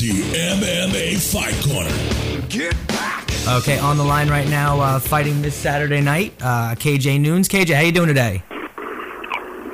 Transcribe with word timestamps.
The 0.00 0.08
MMA 0.08 1.20
Fight 1.30 1.52
Corner. 1.68 2.48
Get 2.48 2.74
back! 2.88 3.28
Okay, 3.46 3.78
on 3.78 3.98
the 3.98 4.02
line 4.02 4.30
right 4.30 4.48
now, 4.48 4.80
uh, 4.80 4.98
fighting 4.98 5.42
this 5.42 5.54
Saturday 5.54 6.00
night, 6.00 6.32
uh, 6.40 6.74
KJ 6.74 7.20
Noons. 7.20 7.50
KJ, 7.50 7.74
how 7.74 7.82
you 7.82 7.92
doing 7.92 8.08
today? 8.08 8.42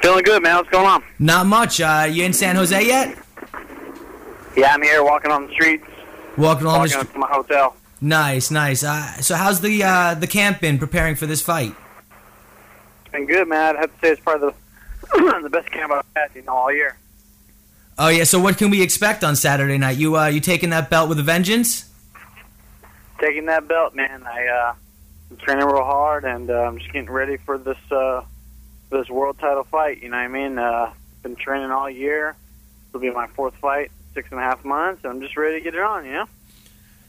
Feeling 0.03 0.25
good, 0.25 0.43
man. 0.43 0.57
What's 0.57 0.71
going 0.71 0.85
on? 0.85 1.05
Not 1.21 1.47
much. 1.47 1.81
Uh, 1.81 2.09
you 2.11 2.25
in 2.25 2.33
San 2.33 2.57
Jose 2.57 2.85
yet? 2.85 3.17
Yeah, 4.57 4.75
I'm 4.75 4.83
here 4.83 5.05
walking 5.05 5.31
on 5.31 5.47
the 5.47 5.53
streets, 5.53 5.87
Walking 6.37 6.67
on 6.67 6.73
the 6.73 6.79
walking 6.79 6.89
street. 6.89 7.01
up 7.03 7.13
to 7.13 7.19
my 7.21 7.29
hotel. 7.29 7.77
Nice, 8.01 8.51
nice. 8.51 8.83
Uh, 8.83 9.13
so, 9.21 9.37
how's 9.37 9.61
the 9.61 9.85
uh, 9.85 10.15
the 10.15 10.27
camp 10.27 10.61
been 10.61 10.79
preparing 10.79 11.15
for 11.15 11.27
this 11.27 11.41
fight? 11.41 11.73
It's 13.05 13.13
been 13.13 13.27
good, 13.27 13.47
man. 13.47 13.77
I'd 13.77 13.81
have 13.83 13.95
to 13.95 14.01
say 14.05 14.11
it's 14.11 14.21
probably 14.23 14.51
the, 15.15 15.41
the 15.45 15.51
best 15.51 15.71
camp 15.71 15.93
I've 15.93 16.05
had, 16.17 16.31
you 16.35 16.43
know, 16.43 16.53
all 16.57 16.73
year. 16.73 16.97
Oh 17.99 18.09
yeah. 18.09 18.25
So, 18.25 18.39
what 18.39 18.59
can 18.59 18.71
we 18.71 18.83
expect 18.83 19.25
on 19.25 19.37
Saturday 19.37 19.79
night? 19.79 19.97
You 19.97 20.17
uh, 20.17 20.27
you 20.27 20.41
taking 20.41 20.71
that 20.71 20.91
belt 20.91 21.09
with 21.09 21.19
a 21.19 21.23
vengeance? 21.23 21.91
Taking 23.19 23.47
that 23.47 23.67
belt, 23.67 23.95
man. 23.95 24.25
I, 24.25 24.47
uh, 24.47 24.75
I'm 25.31 25.37
training 25.39 25.65
real 25.67 25.85
hard, 25.85 26.25
and 26.25 26.51
uh, 26.51 26.55
I'm 26.55 26.79
just 26.79 26.93
getting 26.93 27.11
ready 27.11 27.39
for 27.39 27.57
this 27.57 27.79
uh, 27.91 28.23
this 28.91 29.09
world 29.09 29.39
title 29.39 29.65
fight. 29.65 30.03
You 30.03 30.11
know 30.11 30.19
what 30.19 30.25
I 30.25 30.29
mean? 30.29 30.59
Uh, 30.59 30.93
been 31.23 31.37
training 31.37 31.71
all 31.71 31.91
year. 31.91 32.37
It'll 32.91 33.01
be 33.01 33.11
my 33.11 33.27
fourth 33.29 33.55
fight, 33.57 33.91
six 34.15 34.31
and 34.31 34.39
a 34.39 34.43
half 34.43 34.65
months. 34.65 35.05
and 35.05 35.13
I'm 35.13 35.21
just 35.21 35.37
ready 35.37 35.59
to 35.59 35.61
get 35.61 35.75
it 35.75 35.81
on, 35.81 36.05
you 36.05 36.13
know? 36.13 36.27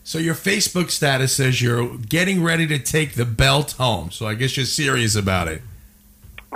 So 0.04 0.20
your 0.20 0.35
Facebook 0.35 0.90
status 0.90 1.35
says 1.35 1.62
you're 1.62 1.98
getting 1.98 2.41
ready 2.41 2.66
to 2.68 2.80
take 2.80 3.13
the 3.13 3.26
belt 3.26 3.74
home. 3.74 4.10
So 4.10 4.26
I 4.26 4.35
guess 4.35 4.55
you're 4.55 4.66
serious 4.66 5.16
about 5.16 5.49
it. 5.49 5.62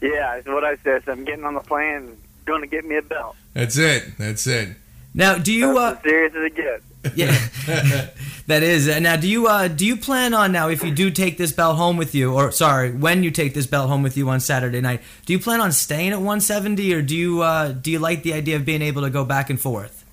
yeah, 0.00 0.36
that's 0.36 0.46
what 0.46 0.64
I 0.64 0.76
said. 0.84 1.04
So 1.04 1.12
I'm 1.12 1.24
getting 1.24 1.44
on 1.44 1.54
the 1.54 1.60
plane, 1.60 2.16
going 2.46 2.62
to 2.62 2.66
get 2.66 2.84
me 2.84 2.96
a 2.96 3.02
belt. 3.02 3.36
That's 3.54 3.76
it. 3.76 4.16
That's 4.18 4.46
it. 4.46 4.76
Now, 5.14 5.38
do 5.38 5.52
you? 5.52 5.78
Uh, 5.78 5.92
as 5.96 6.02
serious 6.02 6.34
as 6.34 6.44
it 6.44 6.54
gets. 6.54 6.82
yeah, 7.16 8.08
that 8.48 8.62
is. 8.62 8.88
Uh, 8.88 8.98
Now, 8.98 9.16
do 9.16 9.28
you? 9.28 9.46
Uh, 9.46 9.68
do 9.68 9.86
you 9.86 9.96
plan 9.96 10.34
on 10.34 10.50
now 10.52 10.68
if 10.68 10.82
you 10.82 10.90
do 10.90 11.10
take 11.10 11.38
this 11.38 11.52
belt 11.52 11.76
home 11.76 11.96
with 11.96 12.14
you, 12.14 12.34
or 12.34 12.50
sorry, 12.50 12.90
when 12.90 13.22
you 13.22 13.30
take 13.30 13.54
this 13.54 13.66
belt 13.66 13.88
home 13.88 14.02
with 14.02 14.16
you 14.16 14.28
on 14.28 14.40
Saturday 14.40 14.80
night? 14.80 15.02
Do 15.24 15.32
you 15.32 15.38
plan 15.38 15.60
on 15.60 15.70
staying 15.72 16.10
at 16.10 16.18
170, 16.18 16.92
or 16.94 17.02
do 17.02 17.16
you? 17.16 17.42
Uh, 17.42 17.72
do 17.72 17.90
you 17.90 17.98
like 17.98 18.24
the 18.24 18.32
idea 18.32 18.56
of 18.56 18.64
being 18.64 18.82
able 18.82 19.02
to 19.02 19.10
go 19.10 19.24
back 19.24 19.50
and 19.50 19.60
forth? 19.60 20.04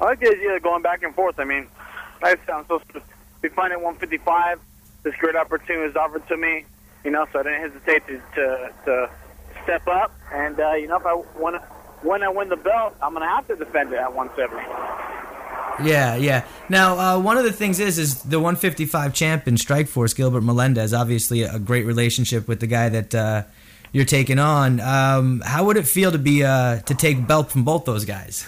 I 0.00 0.04
like 0.04 0.20
the 0.20 0.28
idea 0.28 0.54
of 0.56 0.62
going 0.62 0.82
back 0.82 1.02
and 1.02 1.14
forth. 1.14 1.40
I 1.40 1.44
mean, 1.44 1.66
like 2.22 2.38
I 2.40 2.44
said, 2.46 2.54
I'm 2.54 2.62
supposed 2.64 2.88
to 2.92 3.02
be 3.40 3.48
fighting 3.48 3.78
at 3.78 3.82
155. 3.82 4.60
This 5.02 5.14
great 5.16 5.34
opportunity 5.34 5.86
was 5.86 5.96
offered 5.96 6.26
to 6.28 6.36
me, 6.36 6.64
you 7.04 7.10
know, 7.10 7.26
so 7.32 7.40
I 7.40 7.42
didn't 7.44 7.60
hesitate 7.72 8.06
to 8.06 8.20
to, 8.34 8.72
to 8.84 9.10
step 9.68 9.86
up. 9.86 10.12
And 10.32 10.58
uh, 10.58 10.72
you 10.72 10.88
know, 10.88 10.96
if 10.96 11.04
I 11.04 11.12
when 11.12 11.54
when 12.02 12.22
I 12.22 12.28
win 12.28 12.48
the 12.48 12.56
belt, 12.56 12.96
I'm 13.02 13.12
gonna 13.12 13.28
have 13.28 13.46
to 13.48 13.56
defend 13.56 13.92
it 13.92 13.98
at 13.98 14.12
170. 14.14 15.88
Yeah, 15.88 16.16
yeah. 16.16 16.44
Now, 16.68 16.98
uh, 16.98 17.20
one 17.20 17.38
of 17.38 17.44
the 17.44 17.52
things 17.52 17.78
is, 17.78 18.00
is 18.00 18.22
the 18.22 18.40
155 18.40 19.14
champion 19.14 19.56
Strikeforce 19.56 20.16
Gilbert 20.16 20.40
Melendez. 20.40 20.92
Obviously, 20.92 21.42
a 21.42 21.58
great 21.58 21.86
relationship 21.86 22.48
with 22.48 22.58
the 22.58 22.66
guy 22.66 22.88
that 22.88 23.14
uh, 23.14 23.42
you're 23.92 24.04
taking 24.04 24.40
on. 24.40 24.80
Um, 24.80 25.40
how 25.44 25.64
would 25.64 25.76
it 25.76 25.86
feel 25.86 26.10
to 26.10 26.18
be 26.18 26.42
uh, 26.42 26.80
to 26.80 26.94
take 26.94 27.26
belt 27.28 27.52
from 27.52 27.62
both 27.62 27.84
those 27.84 28.04
guys? 28.04 28.46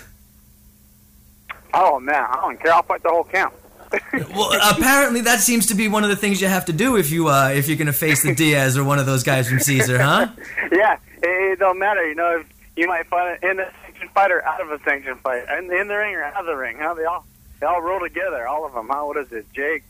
Oh 1.72 2.00
man, 2.00 2.26
I 2.28 2.36
don't 2.36 2.60
care. 2.60 2.72
I'll 2.72 2.82
fight 2.82 3.02
the 3.02 3.10
whole 3.10 3.24
camp. 3.24 3.54
Well, 4.12 4.52
apparently, 4.70 5.22
that 5.22 5.40
seems 5.40 5.66
to 5.66 5.74
be 5.74 5.88
one 5.88 6.04
of 6.04 6.10
the 6.10 6.16
things 6.16 6.40
you 6.40 6.46
have 6.46 6.66
to 6.66 6.72
do 6.72 6.96
if 6.96 7.10
you 7.10 7.28
uh, 7.28 7.50
if 7.54 7.68
you're 7.68 7.76
going 7.76 7.86
to 7.86 7.92
face 7.92 8.22
the 8.22 8.34
Diaz 8.42 8.78
or 8.78 8.84
one 8.84 8.98
of 8.98 9.06
those 9.06 9.24
guys 9.24 9.48
from 9.48 9.58
Cesar, 9.58 10.00
huh? 10.00 10.28
yeah, 10.72 10.98
it, 11.22 11.52
it 11.52 11.58
don't 11.58 11.78
matter. 11.78 12.06
You 12.06 12.14
know, 12.14 12.40
if 12.40 12.46
you 12.76 12.86
might 12.86 13.06
it 13.28 13.42
in 13.42 13.60
a 13.60 13.70
sanctioned 13.82 14.10
fight 14.12 14.30
or 14.30 14.44
out 14.44 14.60
of 14.60 14.70
a 14.70 14.78
sanctioned 14.84 15.20
fight, 15.20 15.44
in, 15.58 15.72
in 15.72 15.88
the 15.88 15.96
ring 15.96 16.14
or 16.14 16.22
out 16.22 16.40
of 16.40 16.46
the 16.46 16.56
ring. 16.56 16.76
Huh? 16.78 16.94
They 16.94 17.04
all 17.04 17.24
they 17.60 17.66
all 17.66 17.82
roll 17.82 18.00
together, 18.00 18.46
all 18.46 18.64
of 18.64 18.72
them. 18.72 18.88
How 18.88 19.02
Huh? 19.02 19.06
What 19.08 19.16
is 19.18 19.32
it? 19.32 19.46
Jake, 19.52 19.84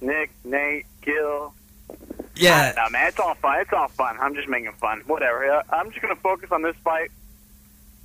Nick, 0.00 0.30
Nate, 0.44 0.86
Gil. 1.02 1.54
Yeah. 2.36 2.72
No, 2.76 2.88
man, 2.90 3.08
it's 3.08 3.18
all 3.18 3.34
fun. 3.34 3.60
It's 3.60 3.72
all 3.72 3.88
fun. 3.88 4.16
I'm 4.20 4.34
just 4.34 4.48
making 4.48 4.72
fun. 4.72 5.02
Whatever. 5.06 5.50
Uh, 5.50 5.62
I'm 5.70 5.90
just 5.90 6.00
gonna 6.02 6.16
focus 6.16 6.52
on 6.52 6.62
this 6.62 6.76
fight, 6.84 7.10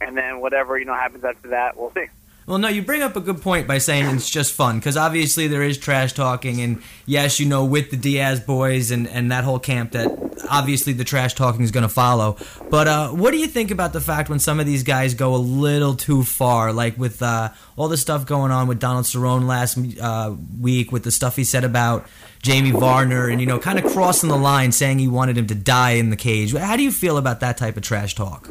and 0.01 0.17
then 0.17 0.39
whatever 0.39 0.77
you 0.77 0.85
know 0.85 0.95
happens 0.95 1.23
after 1.23 1.49
that, 1.49 1.77
we'll 1.77 1.91
see. 1.93 2.07
Well, 2.45 2.57
no, 2.57 2.67
you 2.67 2.81
bring 2.81 3.01
up 3.01 3.15
a 3.15 3.21
good 3.21 3.41
point 3.41 3.67
by 3.67 3.77
saying 3.77 4.05
it's 4.15 4.29
just 4.29 4.53
fun 4.53 4.77
because 4.77 4.97
obviously 4.97 5.47
there 5.47 5.63
is 5.63 5.77
trash 5.77 6.11
talking, 6.11 6.59
and 6.59 6.81
yes, 7.05 7.39
you 7.39 7.45
know, 7.45 7.63
with 7.63 7.89
the 7.89 7.95
Diaz 7.95 8.41
boys 8.41 8.91
and, 8.91 9.07
and 9.07 9.31
that 9.31 9.45
whole 9.45 9.59
camp, 9.59 9.93
that 9.93 10.11
obviously 10.49 10.91
the 10.91 11.05
trash 11.05 11.35
talking 11.35 11.61
is 11.61 11.71
going 11.71 11.83
to 11.83 11.89
follow. 11.89 12.35
But 12.69 12.87
uh, 12.87 13.09
what 13.09 13.31
do 13.31 13.37
you 13.37 13.47
think 13.47 13.71
about 13.71 13.93
the 13.93 14.01
fact 14.01 14.29
when 14.29 14.39
some 14.39 14.59
of 14.59 14.65
these 14.65 14.83
guys 14.83 15.13
go 15.13 15.35
a 15.35 15.37
little 15.37 15.95
too 15.95 16.23
far, 16.23 16.73
like 16.73 16.97
with 16.97 17.21
uh, 17.21 17.49
all 17.77 17.87
the 17.87 17.97
stuff 17.97 18.25
going 18.25 18.51
on 18.51 18.67
with 18.67 18.79
Donald 18.79 19.05
Cerrone 19.05 19.47
last 19.47 19.77
uh, 20.01 20.35
week, 20.59 20.91
with 20.91 21.03
the 21.03 21.11
stuff 21.11 21.37
he 21.37 21.45
said 21.45 21.63
about 21.63 22.05
Jamie 22.41 22.71
Varner, 22.71 23.29
and 23.29 23.39
you 23.39 23.47
know, 23.47 23.57
kind 23.57 23.79
of 23.79 23.89
crossing 23.93 24.27
the 24.27 24.35
line, 24.35 24.73
saying 24.73 24.99
he 24.99 25.07
wanted 25.07 25.37
him 25.37 25.47
to 25.47 25.55
die 25.55 25.91
in 25.91 26.09
the 26.09 26.17
cage. 26.17 26.53
How 26.53 26.75
do 26.75 26.83
you 26.83 26.91
feel 26.91 27.17
about 27.17 27.39
that 27.39 27.55
type 27.55 27.77
of 27.77 27.83
trash 27.83 28.15
talk? 28.15 28.49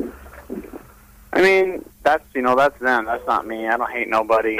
I 1.34 1.42
mean, 1.42 1.84
that's 2.02 2.24
you 2.34 2.42
know, 2.42 2.56
that's 2.56 2.78
them. 2.80 3.06
That's 3.06 3.26
not 3.26 3.46
me. 3.46 3.66
I 3.66 3.76
don't 3.76 3.90
hate 3.90 4.08
nobody. 4.08 4.58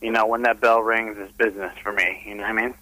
You 0.00 0.12
know, 0.12 0.26
when 0.26 0.42
that 0.42 0.60
bell 0.60 0.80
rings, 0.80 1.16
it's 1.18 1.32
business 1.32 1.72
for 1.82 1.92
me. 1.92 2.22
You 2.26 2.34
know 2.34 2.42
what 2.42 2.50
I 2.50 2.52
mean? 2.52 2.74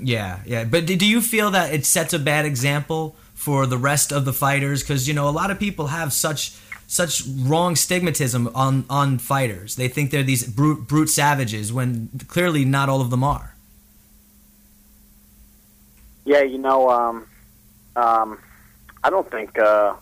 Yeah, 0.00 0.40
yeah. 0.46 0.64
But 0.64 0.86
do 0.86 1.06
you 1.06 1.20
feel 1.20 1.50
that 1.52 1.72
it 1.72 1.86
sets 1.86 2.12
a 2.12 2.18
bad 2.18 2.44
example 2.44 3.16
for 3.34 3.66
the 3.66 3.78
rest 3.78 4.12
of 4.12 4.24
the 4.24 4.32
fighters? 4.32 4.82
Because 4.82 5.06
you 5.06 5.14
know, 5.14 5.28
a 5.28 5.30
lot 5.30 5.50
of 5.50 5.58
people 5.58 5.88
have 5.88 6.12
such 6.12 6.56
such 6.86 7.22
wrong 7.26 7.74
stigmatism 7.74 8.50
on 8.54 8.84
on 8.90 9.18
fighters. 9.18 9.76
They 9.76 9.88
think 9.88 10.10
they're 10.10 10.22
these 10.22 10.46
brute 10.46 10.86
brute 10.88 11.10
savages 11.10 11.72
when 11.72 12.08
clearly 12.28 12.64
not 12.64 12.88
all 12.88 13.00
of 13.00 13.10
them 13.10 13.22
are. 13.22 13.54
Yeah, 16.24 16.42
you 16.42 16.58
know, 16.58 16.88
um, 16.88 17.26
um, 17.96 18.38
I 19.02 19.10
don't 19.10 19.30
think. 19.30 19.58
Uh, 19.58 19.94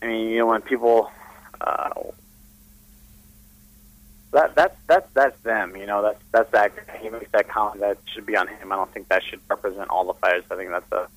I 0.00 0.06
mean, 0.06 0.28
you 0.28 0.38
know, 0.38 0.46
when 0.46 0.60
people 0.60 1.10
uh, 1.60 1.90
that 4.34 4.54
that's 4.54 4.76
that's 4.86 5.12
that's 5.14 5.40
them. 5.42 5.76
You 5.76 5.86
know, 5.86 6.02
that's 6.02 6.20
that's 6.32 6.50
that 6.50 6.72
he 7.00 7.08
makes 7.08 7.30
that 7.32 7.48
comment 7.48 7.80
that 7.80 7.98
should 8.12 8.26
be 8.26 8.36
on 8.36 8.48
him. 8.48 8.72
I 8.72 8.76
don't 8.76 8.92
think 8.92 9.08
that 9.08 9.22
should 9.22 9.40
represent 9.48 9.88
all 9.90 10.04
the 10.04 10.14
fighters. 10.14 10.44
I 10.50 10.56
think 10.56 10.70
that's 10.70 10.92
a, 10.92 11.08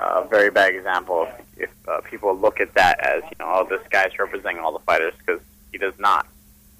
a 0.00 0.26
very 0.28 0.50
bad 0.50 0.74
example. 0.74 1.28
If, 1.56 1.62
if 1.62 1.88
uh, 1.88 2.00
people 2.02 2.36
look 2.36 2.60
at 2.60 2.74
that 2.74 3.00
as 3.00 3.22
you 3.24 3.36
know, 3.38 3.46
oh, 3.46 3.66
this 3.68 3.80
guy's 3.88 4.18
representing 4.18 4.58
all 4.58 4.72
the 4.72 4.84
fighters 4.84 5.14
because 5.18 5.40
he 5.72 5.78
does 5.78 5.94
not. 5.98 6.26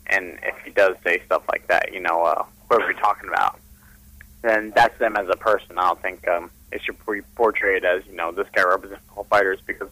And 0.09 0.39
if 0.43 0.57
he 0.65 0.71
does 0.71 0.97
say 1.03 1.21
stuff 1.25 1.43
like 1.51 1.67
that, 1.69 1.93
you 1.93 2.01
know, 2.01 2.23
uh, 2.23 2.45
whoever 2.69 2.93
you're 2.93 3.01
talking 3.01 3.29
about, 3.29 3.59
then 4.43 4.73
that's 4.77 4.97
them 4.99 5.17
as 5.17 5.29
a 5.29 5.37
person. 5.37 5.79
I 5.79 5.89
don't 5.89 6.03
think 6.03 6.29
um, 6.29 6.51
it 6.71 6.83
should 6.83 6.97
be 7.11 7.23
portrayed 7.35 7.85
as 7.85 8.07
you 8.07 8.15
know 8.15 8.31
this 8.31 8.47
guy 8.53 8.63
represents 8.63 9.03
all 9.17 9.25
fighters 9.25 9.59
because 9.67 9.89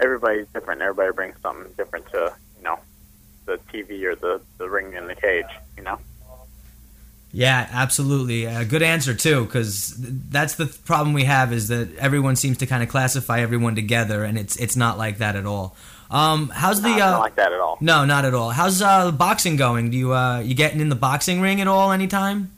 everybody's 0.00 0.46
different. 0.48 0.82
Everybody 0.82 1.12
brings 1.12 1.36
something 1.42 1.72
different 1.76 2.10
to 2.12 2.34
you 2.56 2.64
know 2.64 2.78
the 3.46 3.58
TV 3.72 4.04
or 4.04 4.14
the 4.14 4.40
the 4.58 4.68
ring 4.68 4.92
in 4.94 5.06
the 5.06 5.14
cage. 5.14 5.46
You 5.76 5.84
know. 5.84 5.98
Yeah, 7.30 7.68
absolutely. 7.70 8.46
A 8.46 8.64
good 8.64 8.82
answer 8.82 9.12
too, 9.14 9.44
because 9.44 9.94
that's 9.98 10.54
the 10.54 10.66
problem 10.66 11.12
we 11.12 11.24
have 11.24 11.52
is 11.52 11.68
that 11.68 11.94
everyone 11.96 12.36
seems 12.36 12.58
to 12.58 12.66
kind 12.66 12.82
of 12.82 12.88
classify 12.88 13.40
everyone 13.40 13.74
together, 13.74 14.24
and 14.24 14.38
it's 14.38 14.56
it's 14.56 14.76
not 14.76 14.96
like 14.96 15.18
that 15.18 15.36
at 15.36 15.44
all. 15.44 15.76
Um, 16.10 16.48
how's 16.48 16.80
the? 16.80 16.88
Uh, 16.88 16.96
not 16.96 17.20
like 17.20 17.36
that 17.36 17.52
at 17.52 17.60
all. 17.60 17.76
no, 17.82 18.06
not 18.06 18.24
at 18.24 18.32
all. 18.32 18.50
How's 18.50 18.80
uh, 18.80 19.10
boxing 19.12 19.56
going? 19.56 19.90
Do 19.90 19.98
you 19.98 20.14
uh, 20.14 20.40
you 20.40 20.54
getting 20.54 20.80
in 20.80 20.88
the 20.88 20.96
boxing 20.96 21.42
ring 21.42 21.60
at 21.60 21.68
all 21.68 21.92
anytime? 21.92 22.50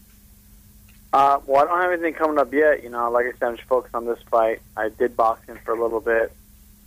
Uh, 1.12 1.40
well, 1.44 1.64
I 1.64 1.66
don't 1.66 1.80
have 1.80 1.92
anything 1.92 2.14
coming 2.14 2.38
up 2.38 2.52
yet. 2.52 2.84
You 2.84 2.90
know, 2.90 3.10
like 3.10 3.26
I 3.26 3.32
said, 3.32 3.42
I'm 3.42 3.56
just 3.56 3.68
focused 3.68 3.96
on 3.96 4.06
this 4.06 4.20
fight. 4.30 4.60
I 4.76 4.90
did 4.90 5.16
boxing 5.16 5.56
for 5.64 5.74
a 5.74 5.82
little 5.82 6.00
bit 6.00 6.32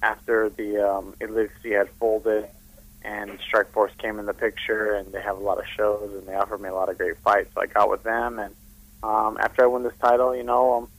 after 0.04 0.50
the 0.50 0.88
um, 0.88 1.16
EliteXC 1.20 1.78
had 1.78 1.90
folded 1.92 2.48
and 3.04 3.40
Strikeforce 3.40 3.98
came 3.98 4.20
in 4.20 4.26
the 4.26 4.34
picture, 4.34 4.94
and 4.94 5.12
they 5.12 5.22
have 5.22 5.38
a 5.38 5.42
lot 5.42 5.58
of 5.58 5.66
shows, 5.68 6.14
and 6.14 6.26
they 6.26 6.36
offered 6.36 6.62
me 6.62 6.70
a 6.70 6.74
lot 6.74 6.90
of 6.90 6.98
great 6.98 7.18
fights. 7.18 7.50
So 7.54 7.62
I 7.62 7.66
got 7.66 7.90
with 7.90 8.04
them, 8.04 8.40
and 8.40 8.56
um, 9.02 9.38
after 9.40 9.64
I 9.64 9.68
win 9.68 9.84
this 9.84 9.94
title, 10.02 10.36
you 10.36 10.44
know, 10.44 10.74
um, 10.74 10.90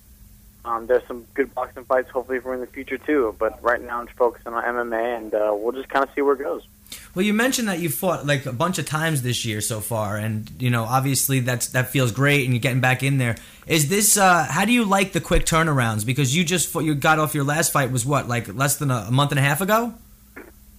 um, 0.67 0.87
there's 0.87 1.07
some 1.07 1.27
good 1.35 1.55
boxing 1.55 1.85
fights 1.85 2.11
hopefully 2.11 2.41
for 2.41 2.55
in 2.55 2.61
the 2.61 2.67
future 2.67 2.99
too. 2.99 3.35
But 3.39 3.63
right 3.63 3.81
now, 3.81 4.01
I'm 4.01 4.07
focusing 4.09 4.53
on 4.53 4.63
MMA, 4.63 5.17
and 5.17 5.35
uh, 5.35 5.55
we'll 5.57 5.73
just 5.73 5.89
kind 5.89 6.05
of 6.05 6.15
see 6.15 6.21
where 6.21 6.35
it 6.35 6.41
goes. 6.41 6.67
Well, 7.15 7.25
you 7.25 7.33
mentioned 7.33 7.69
that 7.69 7.79
you 7.79 7.91
fought 7.91 8.27
like 8.27 8.45
a 8.45 8.53
bunch 8.53 8.79
of 8.79 8.87
times 8.87 9.23
this 9.23 9.45
year 9.45 9.61
so 9.61 9.81
far, 9.81 10.17
and 10.17 10.51
you 10.59 10.71
know, 10.71 10.83
obviously 10.83 11.41
that's 11.41 11.69
that 11.69 11.91
feels 11.91 12.11
great, 12.11 12.45
and 12.45 12.53
you're 12.53 12.61
getting 12.61 12.81
back 12.81 13.05
in 13.05 13.19
there. 13.19 13.37
Is 13.69 13.89
this? 13.89 14.17
Uh, 14.17 14.45
how 14.45 14.65
do 14.65 14.73
you 14.73 14.85
like 14.85 15.13
the 15.13 15.21
quick 15.21 15.45
turnarounds? 15.45 16.05
Because 16.05 16.35
you 16.37 16.45
just 16.45 16.69
fought, 16.69 16.81
you 16.81 16.95
got 16.97 17.21
off 17.21 17.35
your 17.35 17.45
last 17.45 17.73
fight 17.73 17.93
was 17.93 18.05
what 18.05 18.29
like 18.29 18.53
less 18.53 18.77
than 18.77 18.91
a, 18.91 19.13
month 19.13 19.31
and 19.31 19.39
a 19.39 19.43
half 19.43 19.61
ago. 19.61 19.95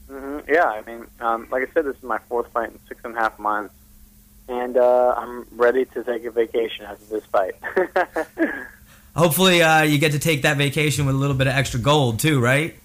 Mm-hmm. 0.10 0.52
Yeah, 0.52 0.66
I 0.66 0.82
mean, 0.82 1.08
um, 1.22 1.48
like 1.50 1.70
I 1.70 1.72
said, 1.74 1.86
this 1.86 1.96
is 1.96 2.04
my 2.04 2.18
fourth 2.28 2.52
fight 2.52 2.70
in 2.70 2.80
six 2.90 3.00
and 3.06 3.16
a 3.16 3.20
half 3.20 3.40
months, 3.40 3.74
and 4.50 4.76
uh, 4.76 5.16
I'm 5.18 5.48
ready 5.52 5.86
to 5.86 6.04
take 6.04 6.26
a 6.26 6.32
vacation 6.32 6.86
after 6.86 7.06
this 7.06 7.26
fight. 7.26 7.56
Hopefully, 9.16 9.62
uh, 9.62 9.84
you 9.84 10.00
get 10.00 10.12
to 10.12 10.20
take 10.20 10.42
that 10.42 10.58
vacation 10.58 11.06
with 11.06 11.16
a 11.16 11.18
little 11.18 11.38
bit 11.38 11.48
of 11.48 11.54
extra 11.54 11.80
gold 11.80 12.20
too, 12.20 12.42
right? 12.42 12.76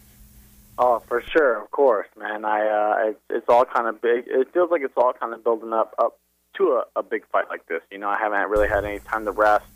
Oh, 0.82 1.02
for 1.06 1.20
sure, 1.20 1.62
of 1.62 1.70
course, 1.72 2.08
man. 2.18 2.46
I 2.46 2.66
uh, 2.66 3.10
it's, 3.10 3.20
it's 3.28 3.48
all 3.50 3.66
kind 3.66 3.86
of 3.86 4.00
big. 4.00 4.24
It 4.26 4.50
feels 4.54 4.70
like 4.70 4.80
it's 4.80 4.96
all 4.96 5.12
kind 5.12 5.34
of 5.34 5.44
building 5.44 5.74
up 5.74 5.94
up 5.98 6.18
to 6.54 6.80
a, 6.96 7.00
a 7.00 7.02
big 7.02 7.26
fight 7.26 7.50
like 7.50 7.66
this. 7.66 7.82
You 7.90 7.98
know, 7.98 8.08
I 8.08 8.16
haven't 8.18 8.48
really 8.48 8.66
had 8.66 8.86
any 8.86 8.98
time 9.00 9.26
to 9.26 9.30
rest. 9.30 9.66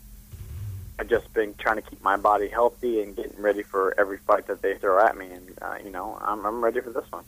I've 0.97 1.07
just 1.07 1.31
been 1.31 1.53
trying 1.59 1.75
to 1.75 1.83
keep 1.83 2.03
my 2.03 2.17
body 2.17 2.47
healthy 2.47 3.03
and 3.03 3.15
getting 3.15 3.39
ready 3.39 3.61
for 3.61 3.93
every 3.99 4.17
fight 4.17 4.47
that 4.47 4.63
they 4.63 4.79
throw 4.79 5.05
at 5.05 5.15
me. 5.15 5.27
And 5.27 5.59
uh, 5.61 5.75
you 5.83 5.91
know, 5.91 6.17
I'm 6.21 6.43
I'm 6.43 6.63
ready 6.63 6.81
for 6.81 6.89
this 6.89 7.05
one. 7.11 7.23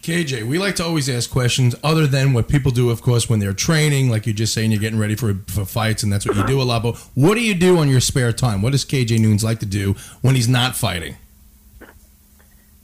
KJ, 0.00 0.44
we 0.44 0.60
like 0.60 0.76
to 0.76 0.84
always 0.84 1.08
ask 1.08 1.28
questions 1.28 1.74
other 1.82 2.06
than 2.06 2.34
what 2.34 2.46
people 2.46 2.70
do, 2.70 2.88
of 2.88 3.02
course, 3.02 3.28
when 3.28 3.40
they're 3.40 3.52
training, 3.52 4.10
like 4.10 4.26
you're 4.26 4.32
just 4.32 4.54
saying 4.54 4.70
you're 4.70 4.80
getting 4.80 4.98
ready 4.98 5.16
for, 5.16 5.34
for 5.48 5.64
fights, 5.64 6.04
and 6.04 6.12
that's 6.12 6.24
what 6.24 6.36
you 6.36 6.46
do 6.46 6.62
a 6.62 6.62
lot. 6.62 6.84
But 6.84 6.96
what 7.16 7.34
do 7.34 7.40
you 7.40 7.56
do 7.56 7.78
on 7.78 7.88
your 7.88 7.98
spare 7.98 8.32
time? 8.32 8.62
What 8.62 8.70
does 8.70 8.84
KJ 8.84 9.18
Noons 9.18 9.42
like 9.42 9.58
to 9.58 9.66
do 9.66 9.96
when 10.22 10.36
he's 10.36 10.48
not 10.48 10.76
fighting? 10.76 11.16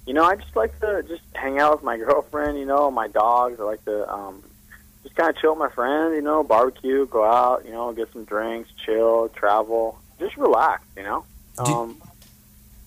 You 0.06 0.12
know, 0.14 0.24
I 0.24 0.36
just 0.36 0.54
like 0.54 0.78
to 0.80 1.04
just 1.08 1.22
hang 1.34 1.58
out 1.58 1.76
with 1.76 1.82
my 1.82 1.96
girlfriend. 2.04 2.58
You 2.58 2.66
know, 2.66 2.90
my 2.90 3.08
dogs. 3.08 3.58
I 3.60 3.64
like 3.64 3.84
to 3.84 4.12
um, 4.12 4.42
just 5.02 5.14
kind 5.14 5.30
of 5.30 5.36
chill 5.36 5.52
with 5.52 5.58
my 5.58 5.70
friends. 5.70 6.14
You 6.14 6.22
know, 6.22 6.42
barbecue, 6.42 7.06
go 7.06 7.24
out. 7.24 7.64
You 7.64 7.72
know, 7.72 7.92
get 7.92 8.12
some 8.12 8.24
drinks, 8.24 8.70
chill, 8.84 9.28
travel, 9.30 9.98
just 10.18 10.36
relax. 10.36 10.84
You 10.96 11.04
know, 11.04 11.24
um, 11.58 12.00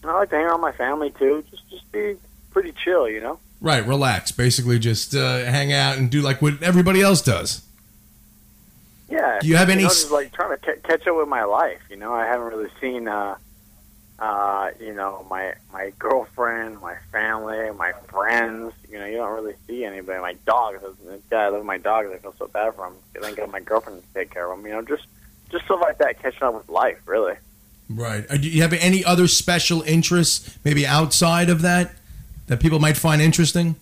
and 0.02 0.12
I 0.12 0.16
like 0.16 0.30
to 0.30 0.36
hang 0.36 0.46
around 0.46 0.62
with 0.62 0.74
my 0.74 0.78
family 0.78 1.12
too. 1.12 1.44
Just 1.50 1.70
just 1.70 1.92
be 1.92 2.16
pretty 2.52 2.74
chill. 2.84 3.10
You 3.10 3.22
know. 3.22 3.40
Right, 3.60 3.86
relax. 3.86 4.32
Basically, 4.32 4.78
just 4.78 5.16
uh, 5.16 5.46
hang 5.46 5.74
out 5.74 5.98
and 5.98 6.12
do 6.12 6.22
like 6.22 6.42
what 6.42 6.62
everybody 6.62 7.02
else 7.02 7.22
does. 7.22 7.64
Yeah. 9.10 9.40
Do 9.42 9.48
you 9.48 9.56
have 9.56 9.70
any 9.70 9.84
know, 9.84 9.90
just 9.90 10.12
like 10.12 10.34
trying 10.34 10.52
to 10.52 10.58
ca- 10.58 10.82
catch 10.84 11.08
up 11.08 11.16
with 11.16 11.28
my 11.28 11.44
life. 11.44 11.82
You 11.90 11.96
know, 11.96 12.14
I 12.14 12.26
haven't 12.26 12.48
really 12.48 12.70
seen, 12.82 13.08
uh, 13.08 13.36
uh, 14.20 14.72
you 14.80 14.94
know, 14.94 15.26
my 15.30 15.54
my 15.72 15.92
girlfriend, 16.00 16.82
my 16.82 16.96
family, 17.12 17.72
my 17.72 17.94
friends. 18.08 18.74
You 18.90 19.00
know, 19.00 19.06
you 19.06 19.18
don't 19.18 19.34
really 19.34 19.56
see 19.68 19.86
anybody. 19.86 20.20
My 20.20 20.34
dogs. 20.46 20.82
This 21.06 21.22
guy, 21.30 21.44
I 21.44 21.50
love 21.50 21.66
my 21.66 21.78
dogs. 21.78 22.10
I 22.12 22.18
feel 22.18 22.34
so 22.38 22.48
bad 22.48 22.74
for 22.76 22.88
him. 22.88 22.94
I 23.16 23.20
then 23.20 23.36
got 23.36 23.52
my 23.52 23.60
girlfriend 23.60 24.02
to 24.02 24.14
take 24.14 24.32
care 24.32 24.50
of 24.52 24.58
them. 24.58 24.66
You 24.66 24.74
know, 24.74 24.82
just 24.82 25.06
just 25.50 25.66
stuff 25.66 25.82
like 25.82 26.00
that, 26.00 26.22
catching 26.22 26.44
up 26.44 26.56
with 26.56 26.70
life. 26.70 27.00
Really. 27.06 27.36
Right. 27.90 28.26
Uh, 28.30 28.38
Do 28.38 28.50
you 28.50 28.62
have 28.64 28.74
any 28.74 29.06
other 29.06 29.28
special 29.28 29.82
interests, 29.84 30.58
maybe 30.66 30.86
outside 30.86 31.50
of 31.50 31.62
that, 31.62 31.94
that 32.48 32.60
people 32.60 32.80
might 32.80 32.98
find 32.98 33.22
interesting? 33.22 33.76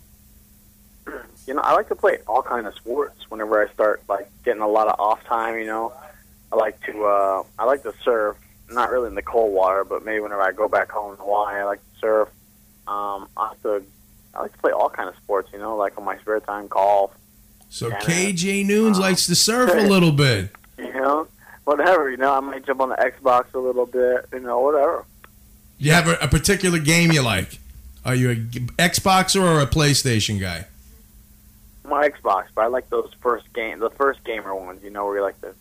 You 1.48 1.54
know, 1.54 1.62
I 1.62 1.74
like 1.74 1.88
to 1.90 1.96
play 1.96 2.18
all 2.28 2.42
kind 2.42 2.68
of 2.68 2.76
sports. 2.76 3.30
Whenever 3.30 3.66
I 3.66 3.72
start 3.72 4.04
like 4.10 4.30
getting 4.44 4.62
a 4.62 4.68
lot 4.68 4.88
of 4.88 5.00
off 5.00 5.24
time, 5.26 5.58
you 5.60 5.66
know, 5.66 5.94
I 6.52 6.56
like 6.56 6.82
to 6.86 7.06
uh, 7.06 7.44
I 7.58 7.66
like 7.66 7.84
to 7.84 7.94
surf. 8.04 8.38
Not 8.70 8.90
really 8.92 9.08
in 9.08 9.16
the 9.16 9.22
cold 9.22 9.54
water, 9.54 9.84
but 9.84 10.04
maybe 10.04 10.20
whenever 10.22 10.42
I 10.42 10.52
go 10.52 10.68
back 10.68 10.90
home 10.92 11.12
in 11.12 11.18
Hawaii, 11.18 11.56
I 11.62 11.64
like 11.66 11.80
to 11.80 12.00
surf. 12.00 12.30
Um, 12.88 13.28
I 13.38 13.50
like 13.50 13.62
to 13.64 13.84
I 14.34 14.42
like 14.42 14.52
to 14.54 14.58
play 14.58 14.72
all 14.72 14.90
kind 14.90 15.08
of 15.10 15.16
sports. 15.18 15.50
You 15.54 15.60
know, 15.60 15.76
like 15.78 15.98
on 15.98 16.04
my 16.04 16.18
spare 16.18 16.40
time, 16.40 16.68
golf. 16.68 17.12
So. 17.70 17.90
KJ 17.92 18.66
Noons 18.66 18.98
Um, 18.98 19.02
likes 19.04 19.26
to 19.28 19.36
surf 19.36 19.72
a 19.72 19.88
little 19.88 20.12
bit. 20.12 20.50
You 20.78 20.92
know, 20.94 21.28
whatever. 21.64 22.10
You 22.12 22.18
know, 22.18 22.34
I 22.34 22.40
might 22.42 22.66
jump 22.66 22.82
on 22.82 22.90
the 22.90 22.96
Xbox 22.96 23.54
a 23.54 23.60
little 23.60 23.86
bit. 23.86 24.26
You 24.34 24.40
know, 24.42 24.60
whatever. 24.60 25.06
You 25.78 25.92
have 25.94 26.08
a, 26.08 26.16
a 26.22 26.28
particular 26.28 26.80
game 26.80 27.12
you 27.14 27.22
like? 27.22 27.60
Are 28.04 28.14
you 28.16 28.32
a 28.32 28.36
Xboxer 28.36 29.42
or 29.42 29.62
a 29.62 29.66
PlayStation 29.68 30.38
guy? 30.40 30.66
My 31.88 32.10
Xbox, 32.10 32.48
but 32.56 32.62
I 32.64 32.68
like 32.68 32.90
those 32.90 33.10
first 33.22 33.52
game, 33.54 33.80
the 33.80 33.90
first 33.92 34.24
gamer 34.26 34.54
ones. 34.54 34.84
You 34.84 34.90
know, 34.90 35.06
where 35.06 35.18
you 35.18 35.22
like 35.22 35.40
to 35.42 35.54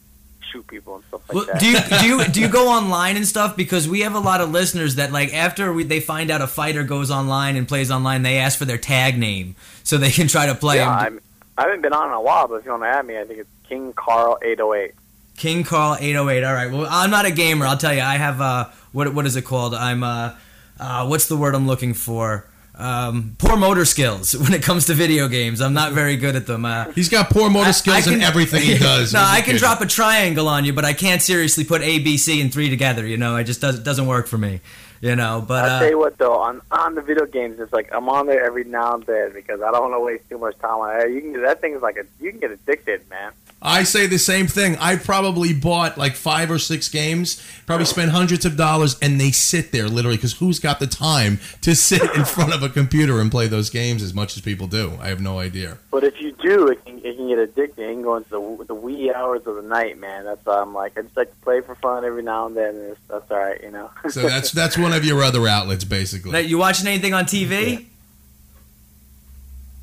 shoot 0.52 0.66
people 0.66 0.96
and 0.96 1.04
stuff 1.04 1.28
like 1.28 1.34
Well, 1.34 1.46
that. 1.46 1.60
do 1.60 1.66
you 1.68 1.78
do 2.00 2.06
you 2.06 2.32
do 2.32 2.40
you 2.40 2.48
go 2.48 2.68
online 2.78 3.16
and 3.16 3.26
stuff? 3.26 3.56
Because 3.56 3.88
we 3.88 4.00
have 4.00 4.14
a 4.14 4.20
lot 4.20 4.40
of 4.40 4.50
listeners 4.50 4.96
that 4.96 5.12
like 5.12 5.32
after 5.34 5.72
we, 5.72 5.84
they 5.84 6.00
find 6.00 6.30
out 6.30 6.40
a 6.40 6.46
fighter 6.46 6.84
goes 6.84 7.10
online 7.10 7.56
and 7.56 7.66
plays 7.68 7.90
online, 7.90 8.22
they 8.22 8.38
ask 8.38 8.58
for 8.58 8.64
their 8.64 8.78
tag 8.78 9.18
name 9.18 9.56
so 9.82 9.98
they 9.98 10.10
can 10.10 10.28
try 10.28 10.46
to 10.46 10.54
play 10.54 10.76
yeah, 10.76 11.06
him. 11.06 11.14
I'm, 11.14 11.20
I 11.58 11.62
haven't 11.62 11.82
been 11.82 11.92
on 11.92 12.08
in 12.08 12.14
a 12.14 12.20
while, 12.20 12.48
but 12.48 12.56
if 12.56 12.64
you 12.64 12.70
want 12.72 12.82
to 12.84 12.88
add 12.88 13.06
me, 13.06 13.18
I 13.18 13.24
think 13.24 13.40
it's 13.40 13.50
King 13.68 13.92
Carl 13.94 14.38
eight 14.42 14.60
oh 14.60 14.74
eight. 14.74 14.92
King 15.36 15.64
Carl 15.64 15.96
808. 16.00 16.44
All 16.44 16.54
right. 16.54 16.70
Well, 16.70 16.86
I'm 16.88 17.10
not 17.10 17.24
a 17.26 17.30
gamer. 17.32 17.66
I'll 17.66 17.76
tell 17.76 17.92
you. 17.92 18.00
I 18.02 18.16
have 18.18 18.40
uh, 18.40 18.68
what 18.92 19.12
what 19.14 19.26
is 19.26 19.34
it 19.34 19.42
called? 19.42 19.74
I'm 19.74 20.04
uh, 20.04 20.36
uh, 20.78 21.06
what's 21.06 21.26
the 21.26 21.36
word 21.36 21.54
I'm 21.56 21.66
looking 21.66 21.92
for? 21.92 22.46
Um, 22.76 23.36
poor 23.38 23.56
motor 23.56 23.84
skills 23.84 24.32
when 24.36 24.52
it 24.52 24.62
comes 24.62 24.86
to 24.86 24.94
video 24.94 25.28
games. 25.28 25.60
I'm 25.60 25.74
not 25.74 25.92
very 25.92 26.16
good 26.16 26.34
at 26.34 26.46
them. 26.46 26.64
Uh, 26.64 26.90
He's 26.92 27.08
got 27.08 27.30
poor 27.30 27.48
motor 27.48 27.72
skills 27.72 28.08
I 28.08 28.12
in 28.12 28.18
can- 28.18 28.22
everything 28.28 28.62
he 28.62 28.78
does. 28.78 29.12
no, 29.12 29.20
I 29.22 29.42
can 29.42 29.52
kid. 29.54 29.58
drop 29.60 29.80
a 29.80 29.86
triangle 29.86 30.48
on 30.48 30.64
you, 30.64 30.72
but 30.72 30.84
I 30.84 30.92
can't 30.92 31.22
seriously 31.22 31.64
put 31.64 31.82
A, 31.82 31.98
B, 32.00 32.16
C, 32.16 32.40
and 32.40 32.52
three 32.52 32.70
together. 32.70 33.06
You 33.06 33.16
know, 33.16 33.36
it 33.36 33.44
just 33.44 33.60
does, 33.60 33.78
doesn't 33.78 34.06
work 34.06 34.26
for 34.26 34.38
me. 34.38 34.60
You 35.00 35.14
know, 35.16 35.44
but 35.46 35.64
I'll 35.66 35.70
uh, 35.76 35.80
tell 35.80 35.90
you 35.90 35.98
what 35.98 36.16
though, 36.16 36.34
on 36.34 36.62
on 36.70 36.94
the 36.94 37.02
video 37.02 37.26
games, 37.26 37.60
it's 37.60 37.74
like 37.74 37.92
I'm 37.92 38.08
on 38.08 38.26
there 38.26 38.42
every 38.42 38.64
now 38.64 38.94
and 38.94 39.04
then 39.04 39.32
because 39.34 39.60
I 39.60 39.70
don't 39.70 39.82
want 39.90 39.94
to 39.94 40.00
waste 40.00 40.26
too 40.30 40.38
much 40.38 40.56
time 40.60 40.78
on 40.78 40.98
it. 40.98 41.10
You 41.10 41.20
can 41.20 41.42
that 41.42 41.60
thing 41.60 41.74
is 41.74 41.82
like 41.82 41.98
a 41.98 42.06
you 42.22 42.30
can 42.30 42.40
get 42.40 42.50
addicted, 42.52 43.02
man. 43.10 43.32
I 43.66 43.84
say 43.84 44.06
the 44.06 44.18
same 44.18 44.46
thing. 44.46 44.76
I 44.76 44.96
probably 44.96 45.54
bought 45.54 45.96
like 45.96 46.16
five 46.16 46.50
or 46.50 46.58
six 46.58 46.90
games, 46.90 47.42
probably 47.64 47.86
spent 47.86 48.10
hundreds 48.10 48.44
of 48.44 48.58
dollars, 48.58 48.98
and 49.00 49.18
they 49.18 49.30
sit 49.30 49.72
there 49.72 49.88
literally 49.88 50.18
because 50.18 50.34
who's 50.34 50.58
got 50.58 50.80
the 50.80 50.86
time 50.86 51.40
to 51.62 51.74
sit 51.74 52.02
in 52.14 52.26
front 52.26 52.52
of 52.52 52.62
a 52.62 52.68
computer 52.68 53.20
and 53.20 53.30
play 53.30 53.48
those 53.48 53.70
games 53.70 54.02
as 54.02 54.12
much 54.12 54.36
as 54.36 54.42
people 54.42 54.66
do? 54.66 54.98
I 55.00 55.08
have 55.08 55.22
no 55.22 55.38
idea. 55.38 55.78
But 55.90 56.04
if 56.04 56.20
you 56.20 56.32
do, 56.32 56.68
it 56.68 56.84
can, 56.84 56.98
it 56.98 57.16
can 57.16 57.26
get 57.26 57.38
addicting. 57.38 57.78
It 57.78 57.94
can 57.94 58.02
go 58.02 58.16
into 58.16 58.28
the, 58.28 58.64
the 58.66 58.74
wee 58.74 59.10
hours 59.10 59.46
of 59.46 59.56
the 59.56 59.62
night, 59.62 59.98
man. 59.98 60.24
That's 60.24 60.44
why 60.44 60.60
I'm 60.60 60.74
like 60.74 60.98
I 60.98 61.02
just 61.02 61.16
like 61.16 61.30
to 61.30 61.40
play 61.40 61.62
for 61.62 61.74
fun 61.76 62.04
every 62.04 62.22
now 62.22 62.44
and 62.44 62.54
then. 62.54 62.74
And 62.74 62.96
that's 63.08 63.30
all 63.30 63.38
right, 63.38 63.62
you 63.62 63.70
know. 63.70 63.90
So 64.10 64.20
that's 64.20 64.52
that's 64.52 64.76
one 64.76 64.92
of 64.92 65.04
your 65.06 65.22
other 65.22 65.48
outlets, 65.48 65.84
basically. 65.84 66.32
Now, 66.32 66.38
you 66.38 66.58
watching 66.58 66.86
anything 66.86 67.14
on 67.14 67.24
TV? 67.24 67.86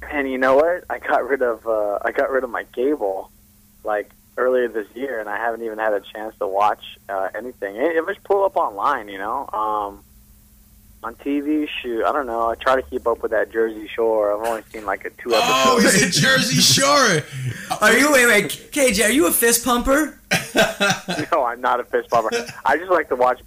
And 0.09 0.29
you 0.29 0.37
know 0.37 0.55
what? 0.55 0.83
I 0.89 0.99
got 0.99 1.27
rid 1.27 1.41
of 1.41 1.65
uh, 1.65 1.97
I 2.03 2.11
got 2.11 2.29
rid 2.29 2.43
of 2.43 2.51
my 2.51 2.63
cable 2.65 3.31
like 3.83 4.09
earlier 4.37 4.67
this 4.67 4.87
year, 4.95 5.19
and 5.19 5.29
I 5.29 5.37
haven't 5.37 5.63
even 5.63 5.77
had 5.77 5.93
a 5.93 6.01
chance 6.01 6.35
to 6.39 6.47
watch 6.47 6.83
uh, 7.09 7.29
anything. 7.35 7.75
It, 7.75 7.95
it 7.95 8.05
just 8.07 8.23
pull 8.23 8.43
up 8.43 8.55
online, 8.55 9.07
you 9.07 9.17
know. 9.17 9.47
Um, 9.51 10.03
on 11.03 11.15
TV, 11.15 11.67
shoot, 11.67 12.03
I 12.05 12.11
don't 12.11 12.27
know. 12.27 12.49
I 12.49 12.55
try 12.55 12.75
to 12.75 12.83
keep 12.83 13.07
up 13.07 13.23
with 13.23 13.31
that 13.31 13.51
Jersey 13.51 13.87
Shore. 13.87 14.39
I've 14.39 14.47
only 14.47 14.63
seen 14.71 14.85
like 14.85 15.03
a 15.05 15.09
two 15.09 15.33
episodes. 15.33 15.99
he's 15.99 16.17
a 16.17 16.21
Jersey 16.21 16.61
Shore. 16.61 17.23
Are 17.81 17.97
you 17.97 18.11
wait 18.11 18.27
wait 18.27 18.45
KJ? 18.71 19.05
Are 19.05 19.11
you 19.11 19.27
a 19.27 19.31
fist 19.31 19.65
pumper? 19.65 20.19
no, 21.31 21.43
I'm 21.43 21.59
not 21.59 21.79
a 21.79 21.83
fist 21.85 22.09
pumper. 22.09 22.29
I 22.65 22.77
just 22.77 22.91
like 22.91 23.09
to 23.09 23.15
watch. 23.15 23.41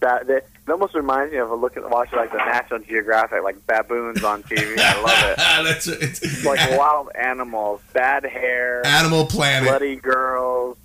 That 0.00 0.28
it 0.30 0.48
almost 0.68 0.94
reminds 0.94 1.32
me 1.32 1.38
of 1.38 1.50
a 1.50 1.54
look 1.54 1.76
at 1.76 1.88
watching 1.90 2.18
like 2.18 2.30
the 2.32 2.38
National 2.38 2.80
Geographic, 2.80 3.42
like 3.42 3.66
baboons 3.66 4.24
on 4.24 4.42
TV. 4.44 4.78
I 4.78 5.00
love 5.02 5.30
it. 5.30 5.36
That's 5.36 5.86
it's 5.88 6.22
It's 6.22 6.44
like 6.44 6.78
wild 6.78 7.10
animals, 7.14 7.82
bad 7.92 8.24
hair, 8.24 8.84
Animal 8.86 9.26
Planet. 9.26 9.68
bloody 9.68 9.96
girls. 9.96 10.78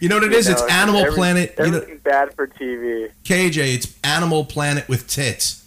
You 0.00 0.08
know 0.08 0.16
what 0.16 0.24
it 0.24 0.32
is? 0.34 0.48
It's 0.48 0.60
know, 0.60 0.66
Animal 0.68 1.00
every- 1.02 1.14
Planet. 1.14 1.54
You 1.58 1.70
know, 1.70 1.86
bad 2.02 2.34
for 2.34 2.46
TV. 2.48 3.10
KJ, 3.24 3.74
it's 3.74 3.96
Animal 4.02 4.44
Planet 4.44 4.88
with 4.88 5.06
tits. 5.08 5.64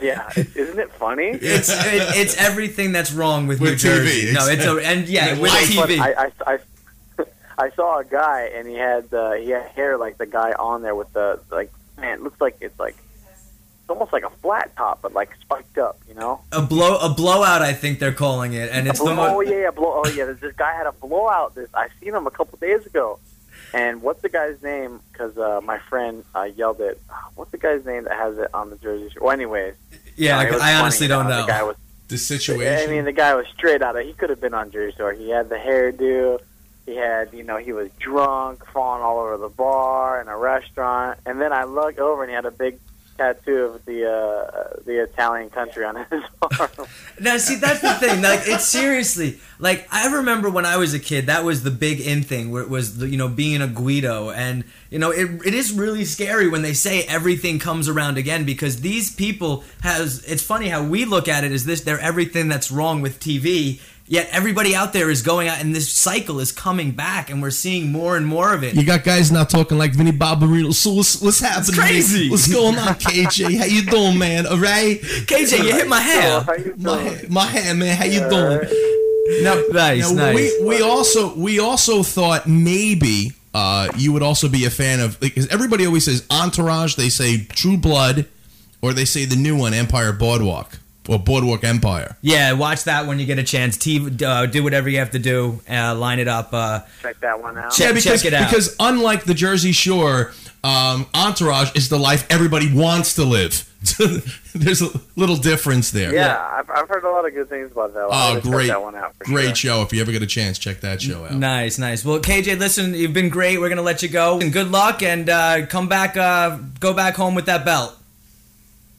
Yeah, 0.00 0.28
isn't 0.36 0.78
it 0.78 0.90
funny? 0.92 1.30
It's 1.40 1.70
it, 1.70 1.76
it's 2.16 2.36
everything 2.36 2.92
that's 2.92 3.12
wrong 3.12 3.46
with, 3.46 3.60
With 3.60 3.70
New 3.70 3.76
TV, 3.76 4.04
Jersey. 4.04 4.32
No, 4.34 4.46
it's 4.48 4.64
a, 4.66 4.76
and 4.86 5.08
yeah, 5.08 5.32
With 5.32 5.40
with 5.42 5.52
TV. 5.52 5.98
I, 5.98 6.24
I, 6.46 6.54
I, 6.54 6.58
I 7.58 7.70
saw 7.70 7.98
a 7.98 8.04
guy 8.04 8.50
and 8.54 8.66
he 8.66 8.74
had 8.74 9.12
uh, 9.12 9.32
he 9.32 9.50
had 9.50 9.66
hair 9.68 9.96
like 9.96 10.18
the 10.18 10.26
guy 10.26 10.52
on 10.52 10.82
there 10.82 10.94
with 10.94 11.12
the 11.12 11.40
like 11.50 11.72
man. 11.96 12.18
It 12.18 12.22
looks 12.22 12.40
like 12.40 12.56
it's 12.60 12.78
like 12.78 12.96
it's 13.84 13.90
almost 13.90 14.12
like 14.12 14.24
a 14.24 14.30
flat 14.30 14.74
top, 14.76 15.02
but 15.02 15.12
like 15.12 15.30
spiked 15.40 15.78
up. 15.78 15.98
You 16.08 16.14
know? 16.14 16.40
a 16.52 16.62
blow 16.62 16.96
a 16.96 17.12
blowout, 17.12 17.62
I 17.62 17.74
think 17.74 17.98
they're 17.98 18.12
calling 18.12 18.54
it, 18.54 18.70
and 18.70 18.88
it's 18.88 18.98
the 18.98 19.14
most. 19.14 19.30
oh 19.30 19.40
yeah, 19.42 19.70
blow. 19.70 20.02
Oh 20.04 20.08
yeah, 20.08 20.24
this, 20.24 20.54
guy 20.56 20.74
had 20.74 20.86
a 20.86 20.92
blowout. 20.92 21.54
This 21.54 21.68
I 21.74 21.88
seen 22.00 22.14
him 22.14 22.26
a 22.26 22.30
couple 22.30 22.58
days 22.58 22.86
ago. 22.86 23.18
And 23.72 24.02
what's 24.02 24.22
the 24.22 24.28
guy's 24.28 24.62
name? 24.62 25.00
Because 25.10 25.36
uh, 25.36 25.60
my 25.62 25.78
friend 25.78 26.24
uh, 26.34 26.44
yelled 26.44 26.80
it. 26.80 27.00
What's 27.34 27.50
the 27.50 27.58
guy's 27.58 27.84
name 27.84 28.04
that 28.04 28.12
has 28.12 28.38
it 28.38 28.48
on 28.54 28.70
the 28.70 28.76
jersey? 28.76 29.12
Well, 29.20 29.32
anyways, 29.32 29.74
yeah. 30.16 30.38
I, 30.38 30.72
I 30.72 30.74
honestly 30.76 31.08
don't 31.08 31.28
know. 31.28 31.42
The 31.42 31.48
guy 31.48 31.62
was 31.64 31.76
The 32.06 32.16
situation. 32.16 32.88
I 32.88 32.92
mean, 32.92 33.04
the 33.04 33.12
guy 33.12 33.34
was 33.34 33.46
straight 33.48 33.82
out 33.82 33.96
of. 33.96 34.06
He 34.06 34.12
could 34.12 34.30
have 34.30 34.40
been 34.40 34.54
on 34.54 34.70
Jersey 34.70 34.96
Shore. 34.96 35.12
He 35.12 35.28
had 35.30 35.48
the 35.48 35.56
hairdo. 35.56 36.40
He 36.86 36.96
had, 36.96 37.32
you 37.32 37.42
know, 37.42 37.56
he 37.56 37.72
was 37.72 37.90
drunk, 37.98 38.64
falling 38.66 39.02
all 39.02 39.18
over 39.18 39.38
the 39.38 39.48
bar 39.48 40.20
in 40.20 40.28
a 40.28 40.36
restaurant. 40.36 41.18
And 41.24 41.40
then 41.40 41.52
I 41.52 41.64
looked 41.64 41.98
over 41.98 42.22
and 42.22 42.30
he 42.30 42.34
had 42.34 42.44
a 42.44 42.50
big 42.50 42.78
tattoo 43.16 43.64
of 43.66 43.84
the 43.84 44.10
uh, 44.10 44.80
the 44.84 45.02
Italian 45.02 45.50
country 45.50 45.84
on 45.84 45.96
his 45.96 46.22
arm. 46.58 46.70
Now, 47.20 47.36
see, 47.38 47.56
that's 47.56 47.80
the 47.80 47.94
thing. 47.94 48.22
Like, 48.22 48.40
it's 48.44 48.64
seriously 48.64 49.38
like 49.58 49.86
I 49.92 50.12
remember 50.16 50.50
when 50.50 50.66
I 50.66 50.76
was 50.76 50.94
a 50.94 50.98
kid. 50.98 51.26
That 51.26 51.44
was 51.44 51.62
the 51.62 51.70
big 51.70 52.00
in 52.00 52.22
thing, 52.22 52.50
where 52.50 52.62
it 52.62 52.68
was 52.68 52.98
the, 52.98 53.08
you 53.08 53.16
know 53.16 53.28
being 53.28 53.62
a 53.62 53.68
Guido, 53.68 54.30
and 54.30 54.64
you 54.90 54.98
know 54.98 55.10
it, 55.10 55.46
it 55.46 55.54
is 55.54 55.72
really 55.72 56.04
scary 56.04 56.48
when 56.48 56.62
they 56.62 56.74
say 56.74 57.04
everything 57.04 57.58
comes 57.58 57.88
around 57.88 58.18
again 58.18 58.44
because 58.44 58.80
these 58.80 59.14
people 59.14 59.64
has. 59.82 60.24
It's 60.24 60.42
funny 60.42 60.68
how 60.68 60.84
we 60.84 61.04
look 61.04 61.28
at 61.28 61.44
it 61.44 61.52
as 61.52 61.64
this. 61.64 61.82
They're 61.82 62.00
everything 62.00 62.48
that's 62.48 62.70
wrong 62.70 63.00
with 63.00 63.20
TV, 63.20 63.80
Yet 64.06 64.28
everybody 64.32 64.74
out 64.74 64.92
there 64.92 65.08
is 65.08 65.22
going 65.22 65.48
out, 65.48 65.60
and 65.62 65.74
this 65.74 65.90
cycle 65.90 66.38
is 66.38 66.52
coming 66.52 66.90
back, 66.90 67.30
and 67.30 67.40
we're 67.40 67.50
seeing 67.50 67.90
more 67.90 68.18
and 68.18 68.26
more 68.26 68.52
of 68.52 68.62
it. 68.62 68.74
You 68.74 68.84
got 68.84 69.02
guys 69.02 69.32
now 69.32 69.44
talking 69.44 69.78
like 69.78 69.92
Vinnie 69.92 70.12
Barbarino. 70.12 70.74
So 70.74 70.92
what's, 70.92 71.22
what's 71.22 71.40
happening? 71.40 71.74
crazy. 71.80 72.28
What's 72.30 72.52
going 72.52 72.76
on, 72.78 72.94
KJ? 72.96 73.56
How 73.56 73.64
you 73.64 73.82
doing, 73.82 74.18
man? 74.18 74.46
All 74.46 74.58
right. 74.58 75.00
KJ, 75.00 75.64
you 75.64 75.72
hit 75.72 75.88
my 75.88 76.00
hair. 76.00 76.40
How 76.42 76.52
My 76.52 76.56
doing? 76.58 76.76
ha- 77.18 77.24
my 77.30 77.46
hair, 77.46 77.74
man. 77.74 77.96
How 77.96 78.04
you 78.04 78.20
doing? 78.28 78.60
Now, 79.42 79.62
Nice, 79.72 80.10
now 80.12 80.32
nice. 80.32 80.52
we 80.60 80.64
we 80.66 80.82
also 80.82 81.34
we 81.34 81.58
also 81.58 82.02
thought 82.02 82.46
maybe 82.46 83.32
uh, 83.54 83.88
you 83.96 84.12
would 84.12 84.22
also 84.22 84.50
be 84.50 84.66
a 84.66 84.70
fan 84.70 85.00
of 85.00 85.18
because 85.18 85.46
everybody 85.48 85.86
always 85.86 86.04
says 86.04 86.26
Entourage. 86.30 86.96
They 86.96 87.08
say 87.08 87.44
True 87.46 87.78
Blood, 87.78 88.26
or 88.82 88.92
they 88.92 89.06
say 89.06 89.24
the 89.24 89.36
new 89.36 89.56
one 89.56 89.72
Empire 89.72 90.12
Boardwalk 90.12 90.78
or 91.08 91.18
Boardwalk 91.18 91.64
Empire. 91.64 92.16
Yeah, 92.22 92.52
watch 92.52 92.84
that 92.84 93.06
when 93.06 93.18
you 93.18 93.26
get 93.26 93.38
a 93.38 93.42
chance. 93.42 93.76
T- 93.76 94.24
uh, 94.24 94.46
do 94.46 94.62
whatever 94.62 94.88
you 94.88 94.98
have 94.98 95.10
to 95.12 95.18
do. 95.18 95.60
Uh, 95.68 95.94
line 95.94 96.18
it 96.18 96.28
up. 96.28 96.48
Uh, 96.52 96.80
Check 97.02 97.20
that 97.20 97.42
one 97.42 97.58
out. 97.58 97.72
Check- 97.72 97.88
yeah, 97.88 97.92
because 97.92 98.22
check 98.22 98.32
it 98.32 98.34
out. 98.34 98.48
because 98.50 98.74
unlike 98.80 99.24
the 99.24 99.34
Jersey 99.34 99.72
Shore, 99.72 100.32
um, 100.62 101.06
Entourage 101.14 101.74
is 101.76 101.88
the 101.90 101.98
life 101.98 102.26
everybody 102.30 102.72
wants 102.72 103.14
to 103.16 103.24
live. 103.24 103.70
There's 104.54 104.80
a 104.80 104.88
little 105.14 105.36
difference 105.36 105.90
there. 105.90 106.14
Yeah, 106.14 106.38
I've, 106.52 106.70
I've 106.70 106.88
heard 106.88 107.04
a 107.04 107.10
lot 107.10 107.26
of 107.26 107.34
good 107.34 107.50
things 107.50 107.70
about 107.70 107.92
that. 107.92 108.04
Oh, 108.04 108.08
I'll 108.10 108.34
check 108.36 108.42
great, 108.44 108.66
that 108.68 108.80
one 108.80 108.94
out 108.94 109.14
for 109.16 109.24
great 109.24 109.58
sure. 109.58 109.72
show! 109.72 109.82
If 109.82 109.92
you 109.92 110.00
ever 110.00 110.10
get 110.10 110.22
a 110.22 110.26
chance, 110.26 110.58
check 110.58 110.80
that 110.80 111.02
show 111.02 111.22
out. 111.26 111.34
nice, 111.34 111.78
nice. 111.78 112.02
Well, 112.02 112.18
KJ, 112.18 112.58
listen, 112.58 112.94
you've 112.94 113.12
been 113.12 113.28
great. 113.28 113.60
We're 113.60 113.68
gonna 113.68 113.82
let 113.82 114.02
you 114.02 114.08
go, 114.08 114.40
and 114.40 114.50
good 114.54 114.70
luck, 114.70 115.02
and 115.02 115.28
uh, 115.28 115.66
come 115.66 115.86
back. 115.88 116.16
Uh, 116.16 116.56
go 116.80 116.94
back 116.94 117.14
home 117.14 117.34
with 117.34 117.44
that 117.44 117.66
belt. 117.66 117.94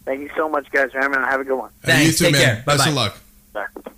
Thank 0.06 0.22
you 0.22 0.30
so 0.36 0.48
much, 0.48 0.70
guys, 0.72 0.92
for 0.92 1.00
having 1.00 1.12
me. 1.12 1.18
on. 1.18 1.30
Have 1.30 1.42
a 1.42 1.44
good 1.44 1.58
one. 1.58 1.72
Uh, 1.88 1.92
you 1.94 2.12
too, 2.12 2.26
Take 2.26 2.34
man. 2.34 2.42
care. 2.42 2.64
Best 2.66 2.78
Bye-bye. 2.86 2.90
of 2.90 2.96
luck. 2.96 3.18
Bye. 3.54 3.92